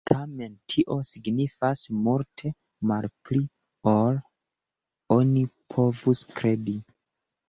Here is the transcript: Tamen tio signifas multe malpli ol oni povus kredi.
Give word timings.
Tamen 0.09 0.53
tio 0.73 0.93
signifas 1.07 1.83
multe 2.07 2.49
malpli 2.91 3.41
ol 3.91 4.17
oni 5.17 5.45
povus 5.75 6.23
kredi. 6.41 6.75